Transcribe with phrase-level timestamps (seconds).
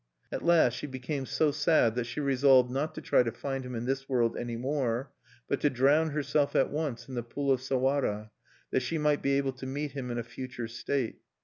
[0.31, 3.75] At last she became so sad that she resolved not to try to find him
[3.75, 5.11] in this world anymore,
[5.47, 8.31] but to drown herself at once in the pool of Sawara,
[8.71, 11.19] that she might be able to meet him in a future state.